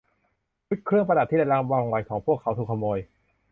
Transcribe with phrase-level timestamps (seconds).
[0.67, 2.99] ชุดเครื่องประดับที่ได้รับรางวัลของพวกเขาถูกขโมย